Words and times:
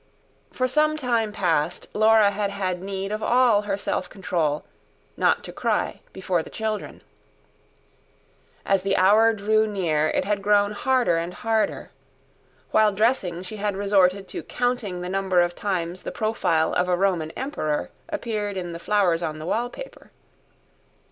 For 0.51 0.67
some 0.67 0.97
time 0.97 1.31
past 1.31 1.87
Laura 1.93 2.31
had 2.31 2.49
had 2.49 2.81
need 2.81 3.11
of 3.11 3.21
all 3.21 3.61
her 3.61 3.77
self 3.77 4.09
control, 4.09 4.65
not 5.15 5.43
to 5.43 5.53
cry 5.53 5.99
before 6.11 6.41
the 6.41 6.49
children. 6.49 7.03
As 8.65 8.81
the 8.81 8.97
hour 8.97 9.31
drew 9.31 9.67
near 9.67 10.07
it 10.07 10.25
had 10.25 10.41
grown 10.41 10.71
harder 10.71 11.17
and 11.17 11.35
harder; 11.35 11.91
while 12.71 12.91
dressing, 12.91 13.43
she 13.43 13.57
had 13.57 13.77
resorted 13.77 14.27
to 14.29 14.41
counting 14.41 15.01
the 15.01 15.07
number 15.07 15.39
of 15.39 15.53
times 15.55 16.01
the 16.01 16.11
profile 16.11 16.73
of 16.73 16.89
a 16.89 16.97
Roman 16.97 17.29
emperor 17.37 17.91
appeared 18.09 18.57
in 18.57 18.73
the 18.73 18.79
flowers 18.79 19.21
on 19.21 19.37
the 19.37 19.45
wallpaper. 19.45 20.09